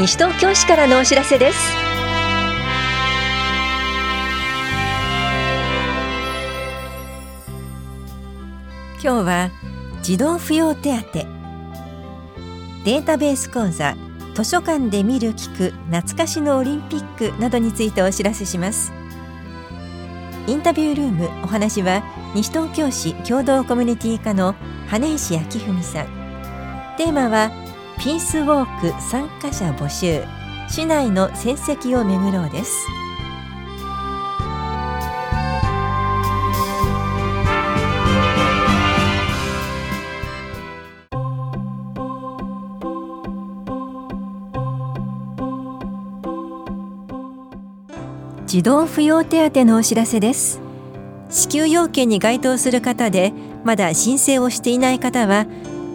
[0.00, 1.58] 西東京市からのお知らせです。
[8.94, 9.50] 今日は
[10.00, 11.12] 児童扶養手当。
[11.12, 13.94] データベース講座
[14.34, 18.94] 図書館で見る聞く懐かしのオリンピックなどについてお知らせします。
[20.46, 22.02] インタビュールームお話は
[22.34, 24.54] 西東京市共同コミュニティ課の
[24.88, 26.06] 羽石明文さん。
[26.96, 27.50] テーマは
[28.00, 30.24] ピースウォーク参加者募集。
[30.70, 32.86] 市内の戦績を巡ろうです。
[48.46, 50.62] 児童扶養手当のお知らせです。
[51.28, 55.44] 支給要件に該当する方でまだ申請をしていない方は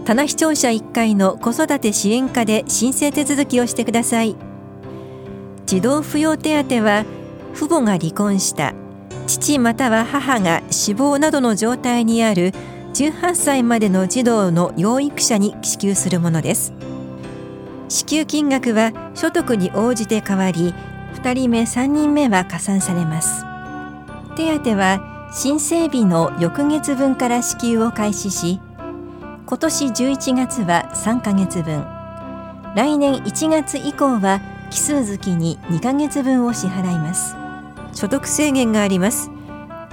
[0.05, 4.36] 棚視聴者1階の子育て支援課で申請手続きをしてください。
[5.66, 7.06] 児童扶養手当は
[7.56, 8.75] 父母が離婚した
[9.25, 12.53] 父または母が死亡などの状態にある
[12.94, 16.72] 18歳までの児童の養育者に支給するものです。
[17.90, 20.75] 支給金額は所得に応じて変わり
[21.16, 23.44] 2人目3人目は加算されます。
[24.36, 28.59] 手当は申請日の翌月分から支給を開始し
[29.47, 31.85] 今年11月は3ヶ月分。
[32.75, 37.35] 来年1月以降は奇数月に2ヶ月分を支払います。
[37.93, 39.29] 所得制限があります。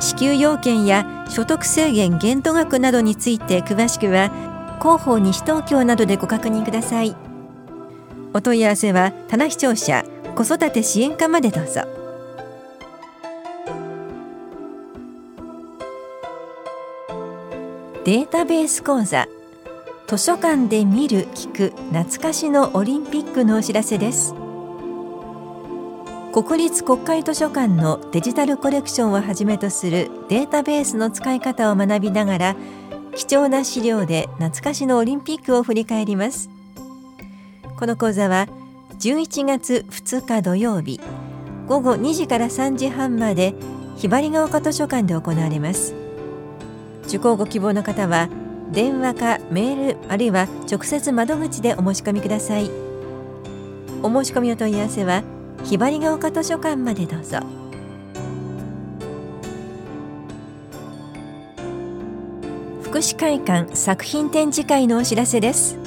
[0.00, 4.30] 支給要件や所得制限限度額などについて詳しくは
[4.80, 7.14] 広報西東京などでご確認ください。
[8.32, 10.02] お問い合わせは棚視聴者
[10.34, 11.82] 子育て支援課までどうぞ。
[18.04, 19.28] データベース講座。
[20.12, 24.34] 図書館で見る聞く懐かしのオリンピックのお知らせです。
[26.34, 32.56] 国立国会図書館のデジタルコレクションをはじめとするデータベースの使い方を学びながら
[33.16, 36.50] 貴重な資料で懐かしのオリンピックを振り返ります。
[37.78, 38.48] この講座は
[38.98, 41.00] 11月2日土曜日
[41.66, 43.54] 午後2時から3時半まで
[43.96, 45.94] ひばりが丘図書館で行われます。
[47.04, 48.28] 受講ご希望の方は
[48.72, 52.70] 電話かメールあるいは直接窓口でお申し込みください。
[54.02, 55.22] お申し込みお問い合わせは
[55.62, 57.40] ひばりが丘図書館までどうぞ。
[62.82, 65.78] 福祉会館作品展示会のお知らせです。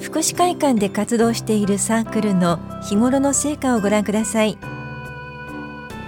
[0.00, 4.56] 福祉会館で活動しているサークルの日頃の成果をご覧ください。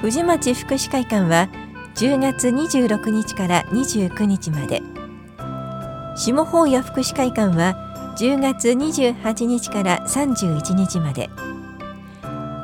[0.00, 1.48] 藤町福祉会館は
[1.96, 4.82] 10月26日から29日まで。
[6.16, 7.76] 下法屋福祉会館は
[8.18, 11.30] 10月28日から31日まで。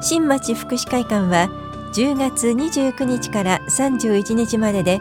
[0.00, 1.48] 新町福祉会館は
[1.94, 5.00] 10月29日から31日までで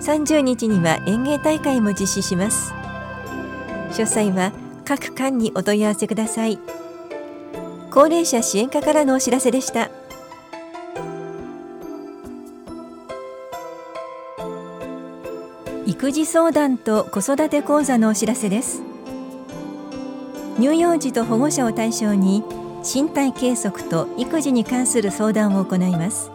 [0.00, 2.72] 30日には園芸大会も実施します。
[3.90, 4.52] 詳細は
[4.84, 6.58] 各館にお問い合わせください。
[7.90, 9.90] 高齢者支援課からのお知らせでした。
[15.86, 18.82] 育児相談と子育て講座のお知らせです。
[20.56, 22.42] 乳幼児と保護者を対象に
[22.82, 26.30] 身体計測と育児に関する相談を行います。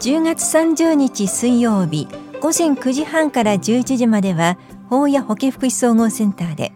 [0.00, 2.08] 10月30日水曜日
[2.40, 4.56] 午前9時半から11時までは
[4.88, 6.72] 法や保健福祉総合センターで。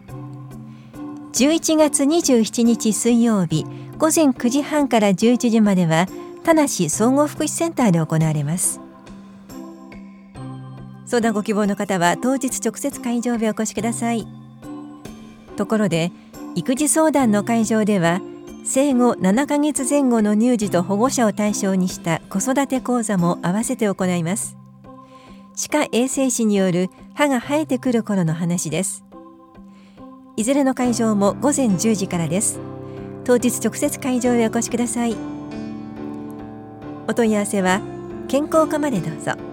[1.33, 3.65] 11月27日水曜日
[3.97, 6.07] 午前9時半から11時までは
[6.43, 8.81] 田梨総合福祉センターで行われます。
[11.11, 14.25] 相談ご希望の方は当日直接会場へお越しください。
[15.57, 16.09] ところで
[16.55, 18.21] 育児相談の会場では
[18.63, 24.55] 生後7ヶ月前後の乳児と保護者を対象にした子育て講座も合わせて行います。
[25.53, 29.03] 歯科衛生士による歯が生えてくる頃の話です。
[30.37, 32.57] いずれの会場も午前10時からです。
[33.25, 35.17] 当日直接会場へお越しください。
[37.09, 37.81] お問い合わせは
[38.29, 39.50] 健康課までどうぞ。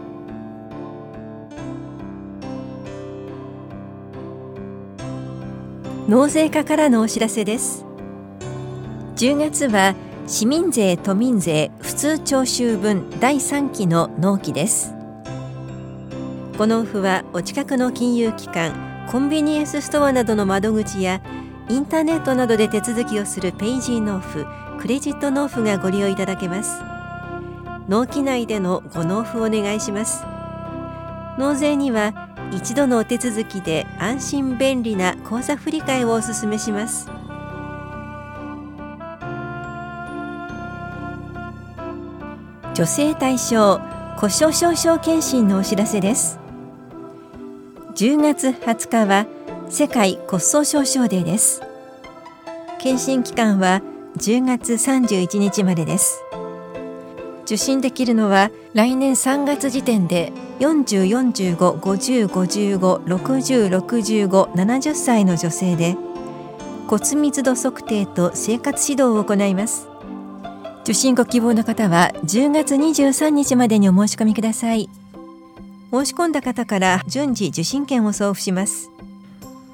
[6.08, 7.84] 納税課からのお知らせです。
[9.16, 9.94] 10月は
[10.26, 14.94] 市民税都民税普通徴収分第3期の納期です。
[16.56, 21.20] この付はお近くの金融機関コンビニエンスストアなどの窓口や
[21.68, 24.46] インターネットなどで手続きをするペイジー納付
[24.80, 26.80] クレジット納付がご利用いただけます。
[27.86, 30.24] 納期内でのご納付をお願いします。
[31.36, 37.10] 納税には一度のお手続きで安心便利な口座振替をおすすめします。
[42.74, 43.80] 女性対象
[44.16, 46.38] 故障症症検診のお知らせです。
[47.96, 49.26] 10月20日は
[49.68, 51.60] 世界骨粗鬆症デーです。
[52.78, 53.82] 検診期間は
[54.16, 56.22] 10月31日までです。
[57.42, 65.96] 受診できるのは来年3月時点で40、45、50、55、60、65、70歳の女性で
[66.88, 69.88] 骨密度測定と生活指導を行います。
[70.82, 74.88] 受診ご希望の方は10月23日までにお申し込みください。
[75.92, 78.90] 申し込んだ方から順次受診券を送付します。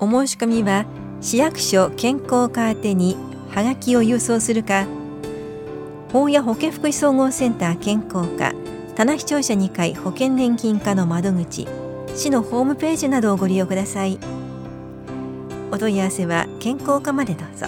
[0.00, 0.87] お申し込みは
[1.20, 3.16] 市役所健康課宛てに
[3.48, 4.87] はがきを郵送するか
[6.12, 8.52] 法や保健福祉総合センター健康課
[8.96, 11.67] 棚視聴者2階保険年金課の窓口
[12.14, 14.20] 市のホームページなどをご利用ください。
[15.73, 17.67] お問い合わせは健康課までどうぞ。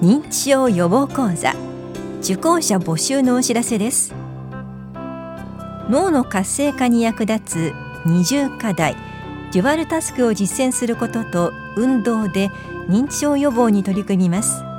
[0.00, 1.54] 認知症予防講座
[2.22, 4.14] 受講者募集のお知らせです。
[5.90, 7.72] 脳の活性化に役立つ
[8.06, 8.96] 二重課題
[9.52, 12.48] デュアルタスクを実践することと運動で
[12.88, 14.71] 認知症予防に取り組みます。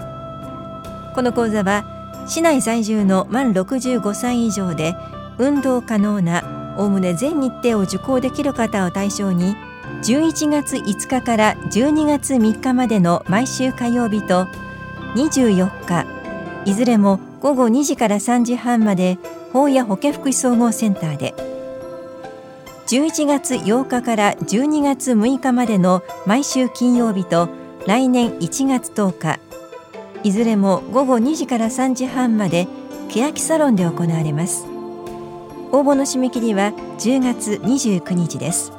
[1.13, 1.85] この講座は
[2.27, 4.95] 市内在住の満65歳以上で
[5.37, 9.55] 運動可能なおおむね全日程を受講できる方を対象に
[10.03, 14.45] 11月5日から12月3日までの毎週火曜日と
[15.15, 16.05] 24日
[16.65, 19.17] いずれも午後2時から3時半まで
[19.51, 21.53] 法や保健福祉総合センターで。
[22.87, 27.49] 11月8日から12月6日までの毎週金曜日と
[27.87, 29.39] 来年1月10日
[30.23, 32.67] いずれも午後2時から3時半まで
[33.09, 34.65] 欅サロンで行われます。
[35.71, 38.71] 応募の締め切りは10月29日です。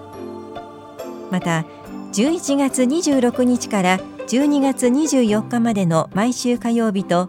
[1.31, 1.67] また
[2.13, 3.99] 11月26日から
[4.29, 7.29] 12月24日までの毎週火曜日と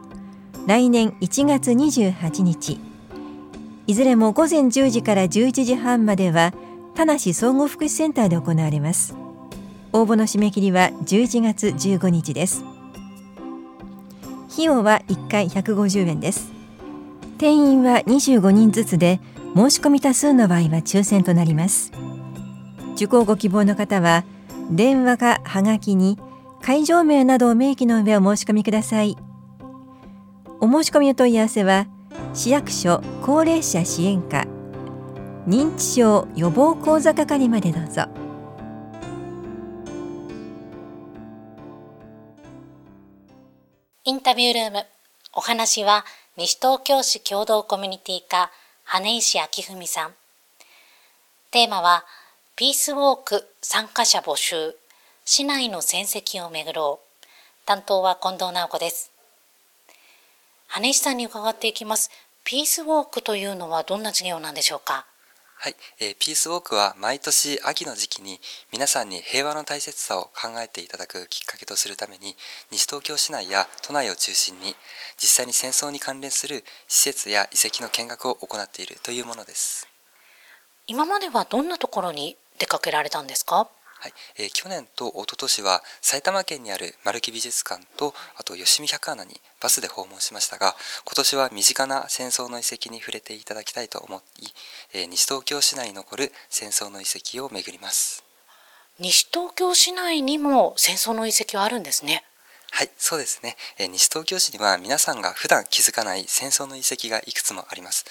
[0.65, 2.79] 来年1月28日。
[3.87, 6.53] いずれも午前10時から11時半までは
[6.95, 9.15] 田無総合福祉センターで行われます。
[9.91, 12.63] 応募の締め切りは11月15日です。
[14.55, 16.53] 費用は1回150円です。
[17.37, 19.19] 定員は25人ずつで
[19.53, 21.91] 申し込み多数の場合は抽選となります。
[22.95, 24.23] 受講ご希望の方は
[24.71, 26.17] 電話かはがきに
[26.61, 29.17] 会場名などを明記の上お申し込みください。
[30.61, 31.87] お申し込みお問い合わせは
[32.33, 34.47] 市役所高齢者支援課
[35.45, 38.24] 認知症予防講座係までどうぞ。
[44.07, 44.85] インタビュールーム。
[45.33, 46.05] お話は
[46.37, 48.51] 西東京市共同コミュニティ課
[48.83, 50.13] 羽石明文さん。
[51.49, 52.05] テーマは
[52.55, 54.75] ピースウォーク参加者募集
[55.25, 57.25] 市内の戦績をめぐろう。
[57.65, 59.11] 担当は近藤直子です。
[60.67, 62.11] 羽石さんに伺っていきます。
[62.43, 65.07] ピースウォークというのはどんな授業なんでしょうか？
[65.65, 68.39] はい、えー、ピースウォークは毎年秋の時期に
[68.71, 72.35] 皆さんに平和の大切さを考えていただくきっかけとするために
[72.71, 74.75] 西東京市内や都内を中心に
[75.17, 79.87] 実際に戦争に関連する施設や遺跡の見学を行っているというものです。
[80.85, 83.67] 今まではどんなところに出かけられたんですか？
[84.05, 84.13] はい。
[84.37, 94.45] えー、去年と一昨年は埼玉県にある丸木美術館とあと吉見百穴にバスで訪問しましたが今年は身近な戦争の遺跡に触れていただきたいと思い、
[94.93, 98.23] えー、西東京市内に残る戦争の遺跡を巡ります。
[98.99, 102.23] 西東京市内にも戦争の遺跡はあるんですね。
[102.77, 103.55] はい、そうですね。
[103.77, 108.03] え西東京市には皆さんが普段気づかない戦争の遺跡がいくつもあります。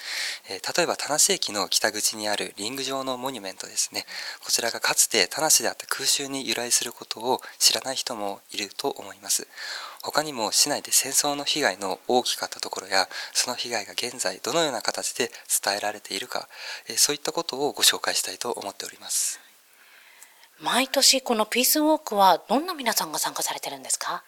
[0.49, 4.07] え例えば田無駅の北口にあるリング状のモニュメントですね。
[4.43, 9.47] こちらがかつて田無であった空襲に由来することを知らない人もいると思います。
[10.01, 15.29] 他にも市内で戦争の被害の大きかったところや、その被害が現在どのような形で
[15.63, 16.49] 伝えられているか、
[16.87, 19.39] えそういったことをご紹介したいと思っております。
[20.59, 24.23] 毎年このピースウォークはどんな皆さんが参加されてるんですか？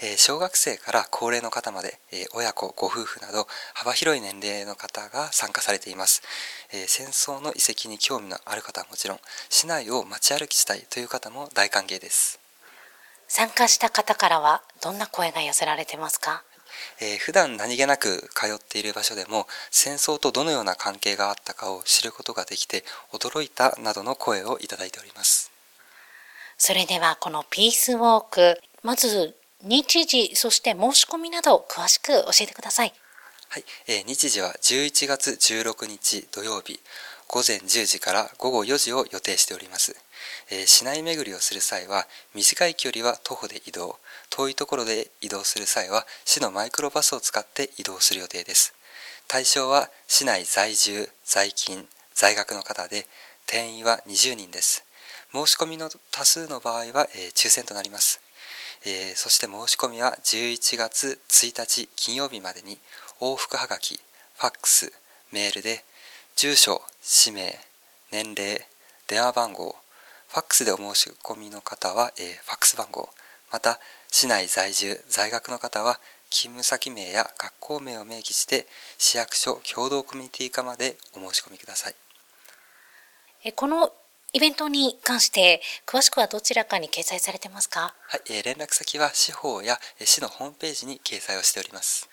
[0.00, 6.22] え小学生から高齢の方まで、え親子、ご夫婦など幅広い年齢の方が参加されています、
[6.72, 12.38] え戦争の遺跡に興味のある方はもちろん市内を街歩きしたいという方も大歓迎です。
[13.26, 16.42] 参加した方からはどんな声が寄せられてますか？
[17.00, 25.50] えー、普段何気なく通っている場所でも戦争とどのような関係があったかを知ることができて驚いたなどの声をいただいております。
[26.58, 29.34] それではこのピースウォークまず
[29.64, 32.92] 日時、そして申し込みなど詳しく教えてください。
[33.48, 36.80] はい、えー、日時は11月16日土曜日、
[37.28, 39.96] 午前10時から午後4時を予定しております。
[40.50, 48.74] えー、市内巡りをする際は、短い距離は徒歩で移動、遠いところで移動する際は市のマイクロバスを使って移動する予定です。
[49.28, 53.06] 対象は市内在住在勤在学の方で
[53.46, 54.84] 定員は20人です。
[55.32, 58.20] 申し込みの多数の場合は、えー、抽選となります、
[58.86, 62.78] えー、そして申し込みは11月1日金曜日までに
[63.20, 64.92] 往復はがきファックス
[65.32, 65.84] メールで
[66.36, 67.58] 住所氏名
[68.12, 68.60] 年齢
[69.08, 69.76] 電話番号
[70.28, 73.08] ファックスでお申し込みの方は、えー、ファックス番号
[73.52, 73.78] また
[74.10, 75.98] 市内在住在学の方は
[76.30, 78.66] 勤務先名や学校名を明記して
[78.98, 81.94] 市役所共同コミュニティ課までお申し込みください。
[83.52, 83.92] この
[84.34, 87.94] イベントに関して詳しくはどちらかに掲載されてますか？
[88.08, 92.08] はい、えー、連絡先は司法や市のホームページに掲載をしております、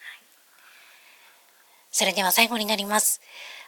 [1.90, 3.22] それでは最後になります。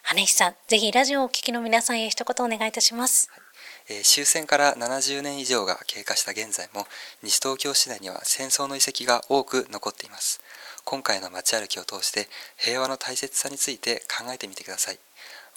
[0.04, 3.96] 羽石さんぜひラジオをお聞きの皆さんへ一言お願いいたします、はい。
[3.98, 6.86] えー、終戦から70年以上が経過した現在も
[7.24, 10.42] 西東京市内には戦争の遺跡が多く残っています。
[10.86, 15.00] 今回の街歩きを通して平和の大切さについて考えてみてください。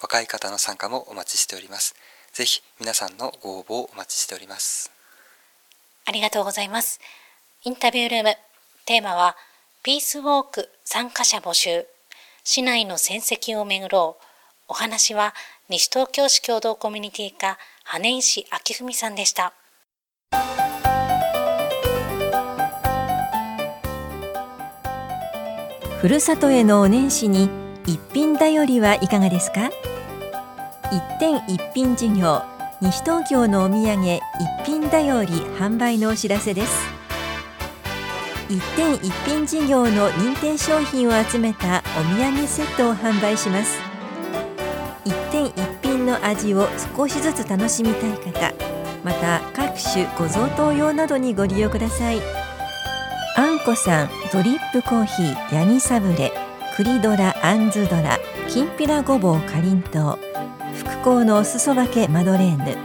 [0.00, 1.94] 若い方の参加もお待ちしております
[2.36, 4.92] ぜひ皆さんのご応募をお待ちしております。
[6.04, 7.00] ありがとうございます。
[7.64, 8.34] インタビュールーム
[8.84, 9.36] テーマは
[9.82, 11.86] ピースウォーク参加者募集。
[12.44, 14.24] 市内の戦績をめぐろう。
[14.68, 15.32] お話は
[15.70, 19.54] 西東京市共同コミュニティ課羽石明文さんでした。
[26.02, 27.48] ふるさとへのお年始に
[27.86, 29.70] 一品だよりはいかがですか？
[30.92, 32.42] 一点一品事業
[32.80, 34.20] 西東京のお土産一
[34.64, 36.86] 品だより販売のお知らせです。
[38.48, 43.80] 一点一品事業の認定商品を集めたお土産セットを販売します。
[45.04, 48.54] 一点一品の味を少しずつ楽しみたい方
[49.02, 52.20] また各種ご贈答用などにご利用ください。
[53.36, 56.32] あんこさんドリップコーヒーヤニサブレ
[56.76, 60.25] 栗ドラあんずドラきんぴらごぼうかりんとう。
[61.06, 62.76] 福幸のおすそ分けマドレーヌ。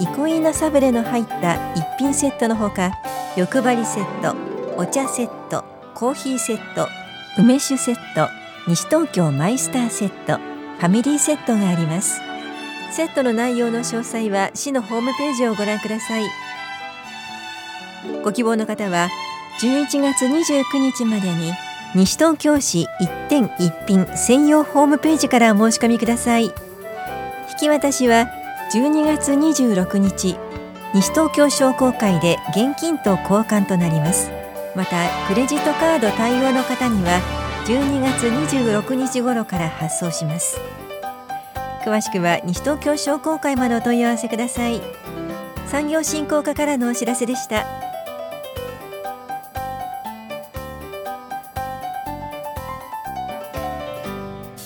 [0.00, 2.92] イコイーナサブレの入った一品セットのほか
[3.36, 4.34] 欲張りセット
[4.78, 5.62] お茶セット
[5.94, 6.88] コーヒーセット
[7.36, 8.30] 梅酒セット
[8.66, 12.18] 西東京マイスターセットファミリーセットがあります。
[12.92, 16.24] セットの内容の詳細は市のホームページをご覧ください。
[18.24, 19.10] ご希望の方は
[19.60, 21.52] 11月29日までに
[21.94, 26.65] 西東京市一点一品専用ホームページからお申し込みください。
[27.56, 28.28] 引き渡しは
[28.70, 30.36] 12月26日
[30.92, 34.30] 西東京商工会で現金と交換となります。
[34.74, 37.18] またクレジットカード対応の方には
[37.64, 38.26] 12月
[38.58, 40.60] 26日頃から発送します。
[41.82, 44.82] 詳しくは西東京商工会までお問い合わせください。
[45.66, 47.85] 産業振興課からのお知らせでした。